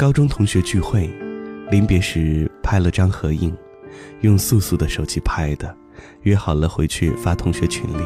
[0.00, 1.10] 高中同学聚会，
[1.70, 3.54] 临别时拍了张合影，
[4.22, 5.76] 用素素的手机拍的，
[6.22, 8.02] 约好了回去发同学群里，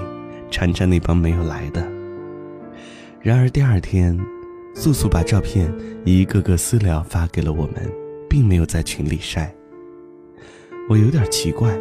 [0.50, 1.88] 缠着那帮没有来的。
[3.22, 4.18] 然而第二天，
[4.74, 5.72] 素素把照片
[6.04, 7.88] 一个个私聊发给了我们，
[8.28, 9.54] 并没有在群里晒。
[10.88, 11.78] 我有点奇怪，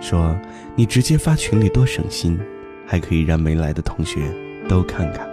[0.00, 0.38] 说
[0.78, 2.38] ：“你直接发群里多省心，
[2.86, 4.32] 还可以让没来的同学
[4.68, 5.28] 都看看。”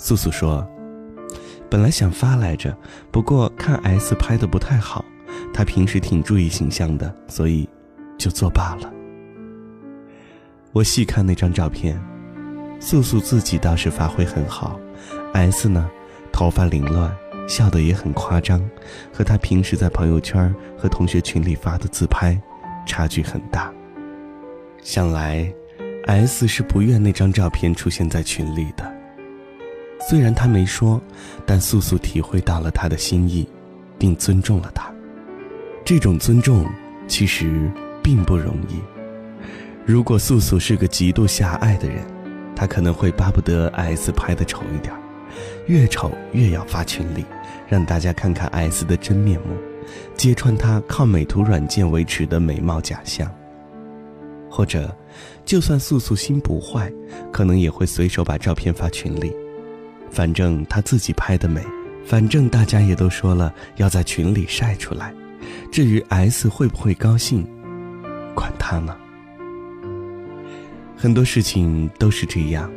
[0.00, 0.66] 素素说。
[1.70, 2.76] 本来想发来着，
[3.12, 5.04] 不过看 S 拍的不太好，
[5.54, 7.68] 他平时挺注意形象的，所以
[8.18, 8.92] 就作罢了。
[10.72, 12.00] 我细看那张照片，
[12.80, 14.80] 素素自己倒是发挥很好
[15.32, 15.88] ，S 呢，
[16.32, 17.14] 头发凌乱，
[17.48, 18.60] 笑得也很夸张，
[19.12, 22.36] 和他平时在朋友圈和同学群里发的自拍
[22.84, 23.72] 差距很大。
[24.82, 25.52] 想来
[26.06, 28.99] ，S 是不愿那张照片出现在群里的。
[30.08, 31.00] 虽然他没说，
[31.46, 33.46] 但素素体会到了他的心意，
[33.98, 34.90] 并尊重了他。
[35.84, 36.66] 这种尊重
[37.06, 37.70] 其实
[38.02, 38.80] 并不容易。
[39.84, 41.98] 如果素素是个极度狭隘的人，
[42.56, 44.94] 他可能会巴不得 S 拍的丑一点，
[45.66, 47.24] 越丑越要发群里，
[47.68, 49.56] 让大家看看 S 的真面目，
[50.16, 53.30] 揭穿他靠美图软件维持的美貌假象。
[54.50, 54.94] 或者，
[55.44, 56.92] 就算素素心不坏，
[57.32, 59.32] 可能也会随手把照片发群里。
[60.10, 61.62] 反正他自己拍的美，
[62.04, 65.14] 反正大家也都说了要在群里晒出来。
[65.70, 67.46] 至于 S 会不会高兴，
[68.34, 68.96] 管他呢。
[70.96, 72.70] 很多事情都是这样，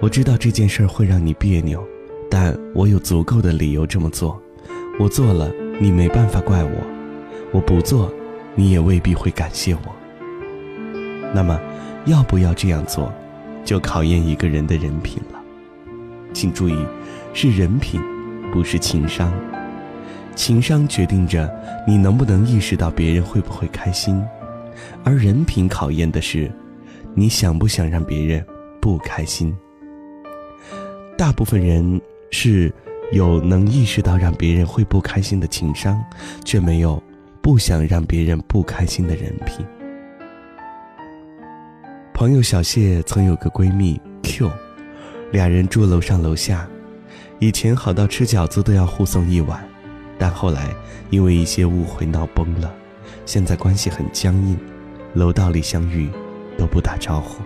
[0.00, 1.82] 我知道这件事会让你别扭，
[2.30, 4.40] 但我有足够的理由这么做。
[4.98, 6.70] 我做了，你没办法怪我；
[7.52, 8.12] 我不做，
[8.54, 9.94] 你也未必会感谢我。
[11.34, 11.58] 那么，
[12.06, 13.12] 要不要这样做，
[13.64, 15.40] 就考验一个人的人品了。
[16.36, 16.76] 请注意，
[17.32, 17.98] 是人品，
[18.52, 19.32] 不是情商。
[20.34, 21.50] 情商决定着
[21.88, 24.22] 你能不能意识到别人会不会开心，
[25.02, 26.52] 而人品考验的是，
[27.14, 28.44] 你想不想让别人
[28.82, 29.56] 不开心。
[31.16, 31.98] 大部分人
[32.30, 32.70] 是
[33.12, 35.98] 有能意识到让别人会不开心的情商，
[36.44, 37.02] 却没有
[37.40, 39.64] 不想让别人不开心的人品。
[42.12, 44.50] 朋友小谢曾有个闺蜜 Q。
[45.32, 46.68] 俩人住楼上楼下，
[47.40, 49.62] 以前好到吃饺子都要互送一碗，
[50.18, 50.72] 但后来
[51.10, 52.72] 因为一些误会闹崩了，
[53.26, 54.58] 现在关系很僵硬，
[55.14, 56.08] 楼道里相遇
[56.56, 57.42] 都不打招呼。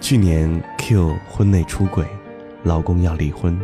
[0.00, 2.06] 去年 Q 婚内出轨，
[2.62, 3.58] 老公要离婚，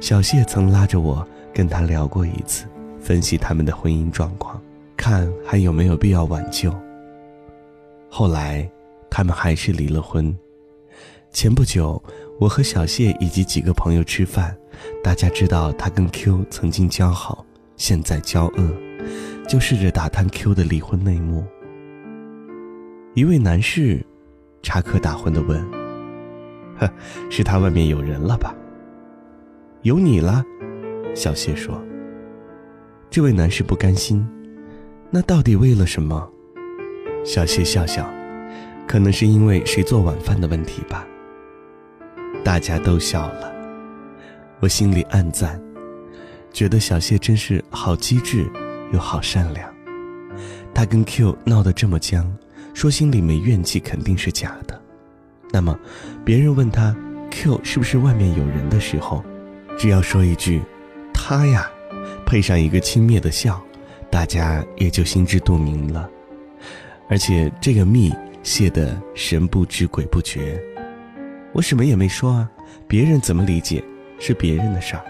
[0.00, 2.66] 小谢曾拉着我跟他聊过一次，
[3.00, 4.60] 分析他们的婚姻状况，
[4.96, 6.74] 看还有没有必要挽救。
[8.10, 8.68] 后来
[9.08, 10.36] 他们还是离了婚。
[11.30, 12.02] 前不久，
[12.40, 14.56] 我和小谢以及几个朋友吃饭，
[15.04, 17.44] 大家知道他跟 Q 曾经交好，
[17.76, 18.72] 现在交恶，
[19.46, 21.44] 就试着打探 Q 的离婚内幕。
[23.14, 24.04] 一位男士
[24.62, 25.64] 插科打诨地问
[26.78, 26.90] ：“呵，
[27.30, 28.54] 是他外面有人了吧
[29.82, 30.42] ？”“有你了。”
[31.14, 31.80] 小谢说。
[33.10, 34.26] 这位男士不甘心
[35.10, 36.28] ：“那到底为了什么？”
[37.24, 38.08] 小谢笑笑
[38.88, 41.06] ：“可能是因为谁做晚饭的问题吧。”
[42.44, 43.52] 大家都笑了，
[44.60, 45.60] 我心里暗赞，
[46.52, 48.50] 觉得小谢真是好机智
[48.92, 49.72] 又好善良。
[50.74, 52.32] 他跟 Q 闹得这么僵，
[52.72, 54.80] 说心里没怨气肯定是假的。
[55.50, 55.78] 那么，
[56.24, 56.96] 别人问他
[57.30, 59.22] Q 是不是外面有人的时候，
[59.76, 60.62] 只要说一句
[61.12, 61.68] “他呀”，
[62.24, 63.60] 配上一个轻蔑的笑，
[64.10, 66.08] 大家也就心知肚明了。
[67.10, 68.12] 而且这个密
[68.42, 70.60] 泄得神不知鬼不觉。
[71.58, 72.48] 我什么也没说啊，
[72.86, 73.82] 别人怎么理解
[74.20, 75.02] 是别人的事儿。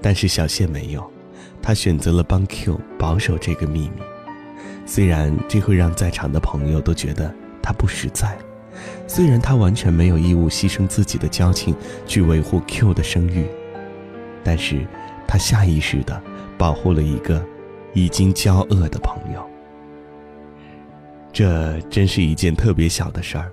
[0.00, 1.04] 但是小谢没有，
[1.60, 4.00] 他选择了帮 Q 保守这个秘密。
[4.86, 8.38] 虽然这会让在场的朋友都觉得他不实在，
[9.08, 11.74] 虽然他完全没有义务牺牲自己的交情
[12.06, 13.48] 去维护 Q 的声誉，
[14.44, 14.86] 但是
[15.26, 16.22] 他下意识的
[16.56, 17.44] 保护了一个
[17.94, 19.44] 已经交恶的朋友。
[21.32, 23.50] 这真是一件特别小的事儿。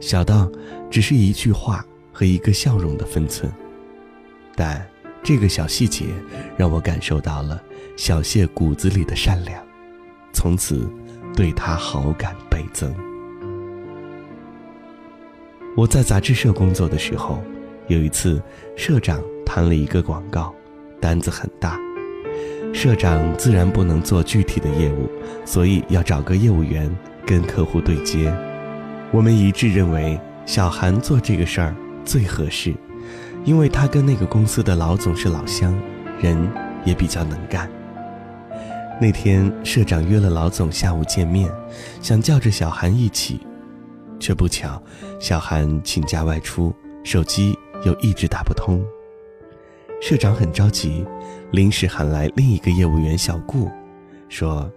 [0.00, 0.50] 小到
[0.90, 3.50] 只是一句话和一个笑容的分寸，
[4.54, 4.86] 但
[5.22, 6.06] 这个小细节
[6.56, 7.60] 让我感受到了
[7.96, 9.62] 小谢骨子里的善良，
[10.32, 10.88] 从此
[11.34, 12.94] 对他好感倍增。
[15.76, 17.42] 我在杂志社工作的时候，
[17.88, 18.42] 有一次
[18.76, 20.54] 社长谈了一个广告，
[21.00, 21.78] 单子很大，
[22.72, 25.08] 社长自然不能做具体的业务，
[25.44, 26.90] 所以要找个业务员
[27.26, 28.32] 跟客户对接。
[29.10, 31.74] 我们一致认为小韩做这个事儿
[32.04, 32.74] 最合适，
[33.44, 35.74] 因为他跟那个公司的老总是老乡，
[36.20, 36.36] 人
[36.84, 37.70] 也比较能干。
[39.00, 41.50] 那天社长约了老总下午见面，
[42.02, 43.40] 想叫着小韩一起，
[44.20, 44.82] 却不巧
[45.18, 48.84] 小韩请假外出，手机又一直打不通。
[50.02, 51.06] 社长很着急，
[51.50, 53.70] 临时喊来另一个业务员小顾，
[54.28, 54.70] 说：“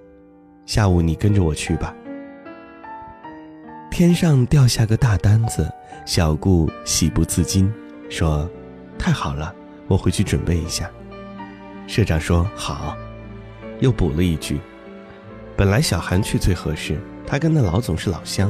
[0.65, 1.93] 下午你跟着我去吧。”
[3.91, 5.69] 天上掉下个大单子，
[6.05, 7.71] 小顾喜不自禁，
[8.09, 8.49] 说
[8.97, 9.53] ：“太好了，
[9.87, 10.89] 我回去准备一下。”
[11.87, 12.95] 社长说：“好。”
[13.81, 14.59] 又补了一句
[15.57, 18.49] ：“本来小韩去最合适，他跟那老总是老乡，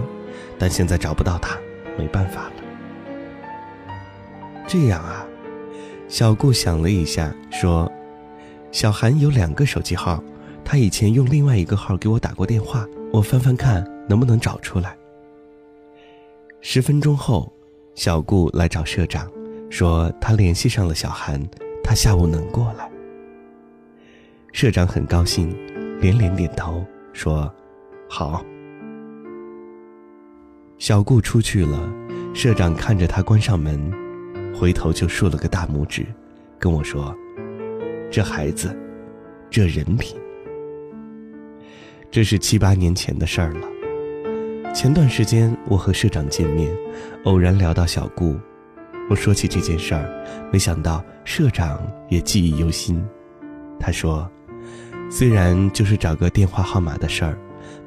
[0.60, 1.58] 但现在找不到他，
[1.98, 2.54] 没办法了。”
[4.68, 5.26] 这样啊，
[6.08, 7.92] 小顾想了一下，说
[8.72, 10.24] ：“小韩有两个手机号，
[10.64, 14.96] 他以前用另外一个号给我打过电话，我翻翻看能不能找出来。”
[16.63, 17.52] 十分钟后，
[17.96, 19.28] 小顾来找社长，
[19.72, 21.42] 说他联系上了小韩，
[21.84, 22.88] 他下午能过来。
[24.54, 25.50] 社长很高兴，
[26.00, 27.52] 连连点头说
[28.08, 28.46] ：“好。”
[30.78, 31.92] 小顾出去了，
[32.31, 33.92] 社长看着他关上门，
[34.54, 36.06] 回头就竖了个大拇指，
[36.60, 37.16] 跟我说
[38.12, 38.78] ：“这孩子，
[39.50, 40.16] 这人品。”
[42.12, 43.68] 这是七八年前的事儿了。
[44.74, 46.74] 前段时间我和社长见面，
[47.26, 48.40] 偶然聊到小顾，
[49.10, 50.10] 我说起这件事儿，
[50.52, 53.04] 没想到社长也记忆犹新。
[53.80, 54.30] 他说
[55.12, 57.38] ：“虽然就是找个电话号码的事儿，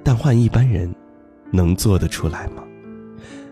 [0.02, 0.94] 但换一般人，
[1.50, 2.62] 能做得出来吗？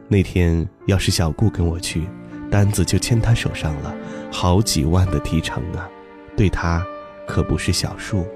[0.09, 2.07] 那天要是小顾跟我去，
[2.51, 3.95] 单子就牵他手上了，
[4.31, 5.89] 好几万的提成啊，
[6.37, 6.85] 对他
[7.27, 8.27] 可不是小数。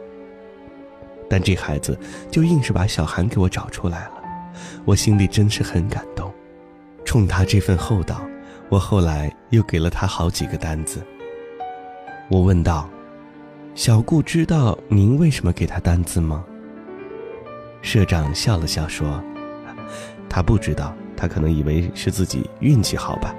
[1.28, 1.98] 但这孩子
[2.30, 4.12] 就硬是把小韩给我找出来了。”
[4.84, 6.32] 我心里真是很感动，
[7.04, 8.20] 冲他这份厚道，
[8.68, 11.02] 我后来又给了他好几个单子。
[12.28, 12.88] 我问道
[13.74, 16.44] ：“小顾知道您为什么给他单子吗？”
[17.82, 19.22] 社长笑了笑说
[20.28, 23.34] ：“他不知道，他可能以为是自己运气好吧。”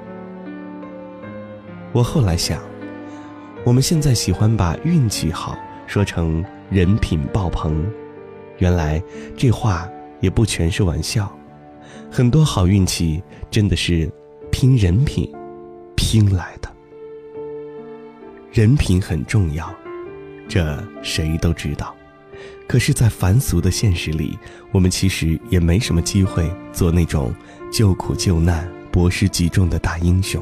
[1.91, 2.61] 我后来想，
[3.65, 7.85] 我们现在喜欢把运气好说成人品爆棚，
[8.59, 9.01] 原来
[9.35, 9.89] 这话。
[10.19, 11.31] 也不全是玩笑，
[12.11, 13.21] 很多好运气
[13.51, 14.09] 真的是
[14.51, 15.31] 拼人品
[15.95, 16.69] 拼来的。
[18.51, 19.71] 人品很重要，
[20.47, 21.95] 这谁都知道。
[22.67, 24.37] 可是，在凡俗的现实里，
[24.71, 27.33] 我们其实也没什么机会做那种
[27.71, 30.41] 救苦救难、博施济众的大英雄，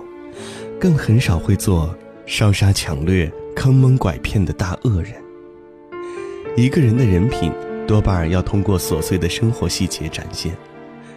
[0.80, 1.96] 更很少会做
[2.26, 5.14] 烧杀抢掠、坑蒙拐骗的大恶人。
[6.56, 7.52] 一个人的人品。
[7.88, 10.56] 多半要通过琐碎的生活细节展现。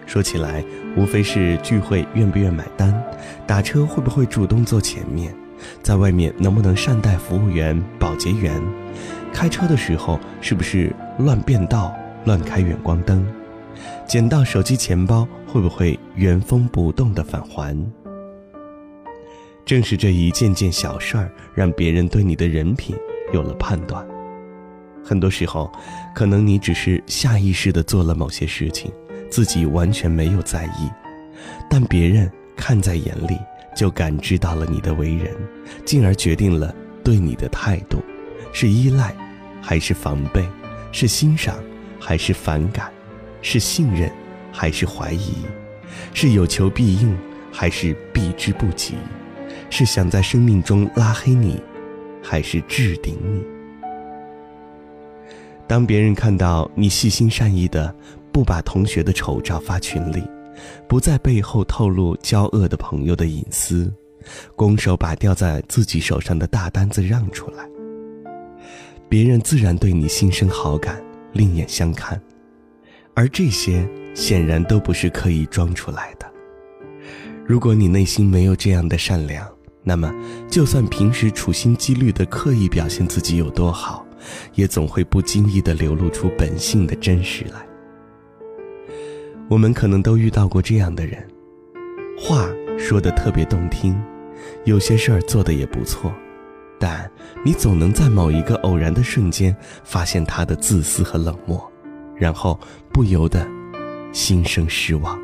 [0.07, 0.65] 说起来，
[0.97, 2.95] 无非是聚会愿不愿买单，
[3.47, 5.35] 打车会不会主动坐前面，
[5.83, 8.63] 在外面能不能善待服务员、保洁员，
[9.35, 11.95] 开车的时候是不是乱变道、
[12.25, 13.27] 乱开远光灯，
[14.07, 17.77] 捡到手机、钱包会不会原封不动的返还。
[19.67, 22.97] 正是这一件件小事儿，让别人对你的人品
[23.35, 24.07] 有了判断。
[25.05, 25.71] 很多时候，
[26.15, 28.93] 可能你只是下意识地做了某些事情，
[29.31, 30.91] 自己完全没有在意，
[31.71, 33.39] 但别人看在眼里，
[33.75, 35.35] 就感知到了你的为人，
[35.85, 38.03] 进而决定了对你的态度：
[38.53, 39.15] 是依赖，
[39.63, 40.43] 还是防备；
[40.93, 41.57] 是欣赏，
[41.99, 42.87] 还是反感；
[43.41, 44.11] 是信任，
[44.53, 45.33] 还是怀疑；
[46.13, 47.17] 是有求必应，
[47.53, 48.95] 还是避之不及；
[49.71, 51.63] 是想在生命中拉黑你，
[52.23, 53.58] 还是置顶你。
[55.69, 57.95] 当别人看到你细心善意的
[58.33, 60.23] 不把同学的丑照发群里，
[60.89, 63.93] 不在背后透露交恶的朋友的隐私，
[64.57, 67.69] 拱手把掉在自己手上的大单子让出来，
[69.11, 72.19] 别人自然对你心生好感，另眼相看。
[73.13, 76.27] 而这些显然都不是刻意装出来的。
[77.45, 79.47] 如果你内心没有这样的善良，
[79.83, 80.11] 那么
[80.49, 84.07] 就算平时处心积虑的刻意表现自己有多好。
[84.55, 87.67] 也总会不经意地流露出本性的真实来。
[89.49, 91.27] 我们可能都遇到过这样的人，
[92.19, 93.99] 话说的特别动听，
[94.65, 96.13] 有些事儿做的也不错，
[96.79, 97.11] 但
[97.45, 101.73] 你总能在某一个偶然的瞬间发现他的自私和冷漠，
[102.15, 102.61] 然后
[102.93, 103.49] 不由得
[104.13, 105.19] 心生失望。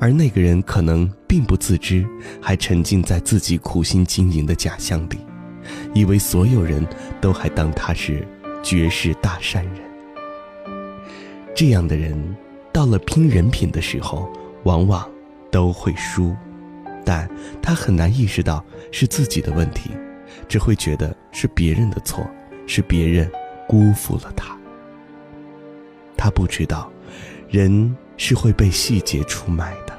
[0.00, 2.04] 而那个人可能并不自知，
[2.40, 5.18] 还沉浸在自己苦心经营的假象里。
[5.94, 6.86] 以为所有人
[7.20, 8.26] 都还当他是
[8.62, 9.74] 绝世大善人，
[11.54, 12.36] 这样的人，
[12.72, 14.28] 到了拼人品的时候，
[14.64, 15.08] 往往
[15.50, 16.34] 都会输。
[17.06, 17.30] 但
[17.62, 19.90] 他很难意识到是自己的问题，
[20.48, 22.26] 只会觉得是别人的错，
[22.66, 23.30] 是别人
[23.68, 24.56] 辜负了他。
[26.16, 26.90] 他不知道，
[27.48, 29.94] 人是会被细节出卖的。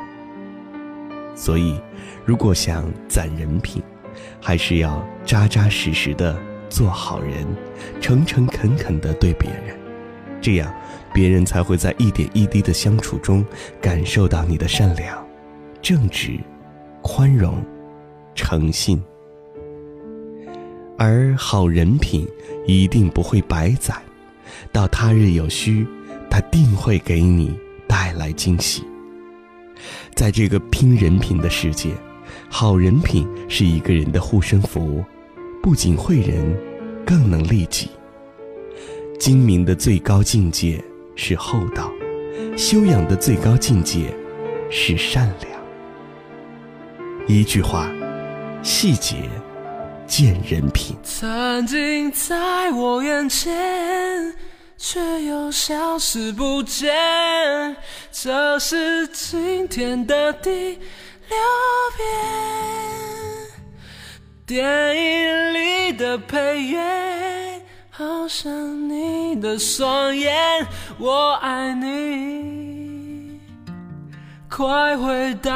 [1.36, 1.80] 所以，
[2.26, 3.84] 如果想攒人品，
[4.42, 6.38] 还是要扎扎实实的
[6.70, 7.46] 做好人，
[8.00, 9.78] 诚诚恳恳的对别人，
[10.42, 10.74] 这样，
[11.14, 13.46] 别人才会在一点一滴的相处中
[13.82, 15.26] 感受到你的善良、
[15.82, 16.40] 正直、
[17.02, 17.64] 宽容、
[18.34, 19.02] 诚信。
[20.98, 22.28] 而好人品
[22.66, 24.02] 一定不会白攒，
[24.72, 25.86] 到他日有需，
[26.30, 27.58] 他定会给你
[27.88, 28.84] 带来惊喜。
[30.14, 31.90] 在这个拼人品的世界，
[32.58, 35.04] 好人品是一个人的护身符，
[35.62, 36.58] 不仅惠人，
[37.06, 37.90] 更能利己。
[39.20, 40.82] 精明的最高境界
[41.18, 41.92] 是厚道，
[42.56, 44.16] 修养的最高境界
[44.72, 45.52] 是善良。
[47.28, 47.92] 一句话，
[48.64, 49.30] 细节
[50.08, 50.96] 见人品。
[51.04, 54.34] 曾经在我眼前。
[54.78, 56.94] 却又消失不见，
[58.12, 60.78] 这是今天的第
[61.30, 61.38] 六
[61.98, 62.06] 遍。
[64.46, 68.52] 电影里的配乐，好像
[68.90, 70.68] 你的双眼，
[71.00, 73.40] 我爱你，
[74.50, 75.52] 快回到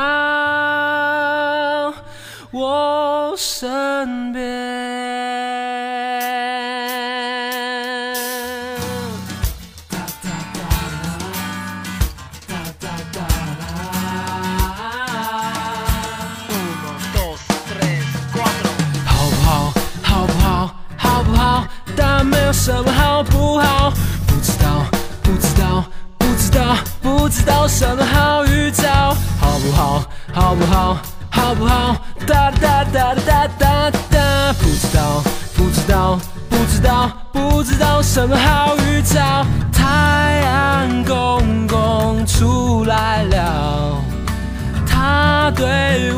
[2.51, 4.98] 我身边。
[22.59, 23.89] 什么好不好？
[24.27, 24.85] 不知道，
[25.23, 25.85] 不知道，
[26.17, 29.15] 不知道，不知道什么好预兆？
[29.39, 30.03] 好不好？
[30.33, 30.97] 好不好？
[31.31, 31.95] 好不好？
[32.27, 35.23] 哒哒哒哒哒哒，不知道，
[35.55, 39.45] 不知道，不知道，不知道什么好预兆？
[39.71, 43.95] 太阳公公出来了，
[44.85, 46.11] 他对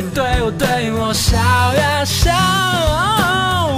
[0.00, 2.32] 对我对我对我笑呀笑，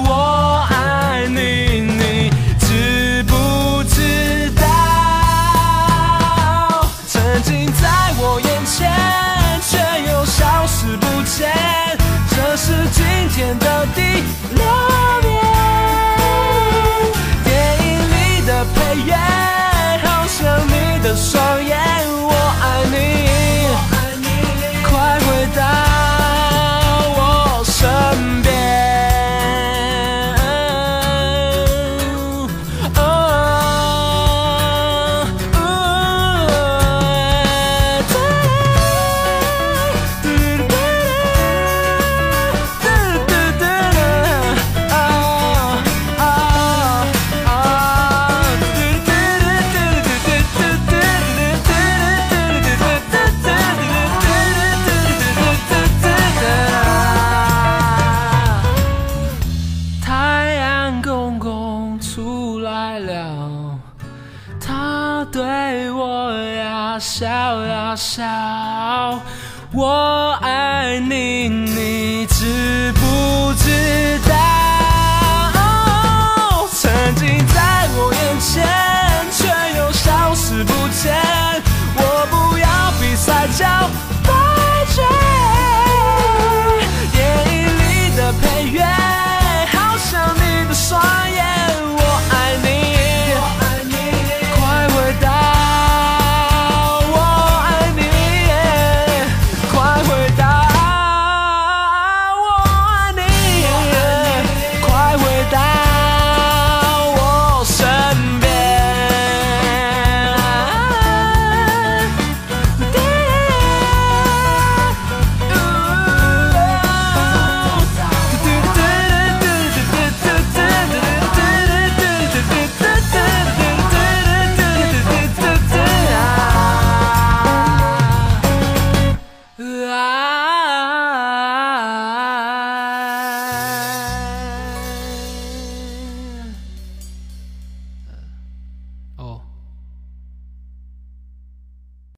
[0.07, 4.63] 我爱你，你知不知道？
[7.09, 7.89] 曾经在
[8.19, 8.89] 我眼前，
[9.69, 9.79] 却
[10.13, 11.51] 又消失不见。
[12.31, 14.23] 这是今天的第
[14.55, 14.63] 六
[15.23, 15.35] 遍，
[17.43, 17.51] 电
[17.85, 19.13] 影里的配乐，
[20.05, 20.39] 好像
[20.69, 21.77] 你的双眼，
[22.23, 22.31] 我
[22.63, 22.95] 爱你，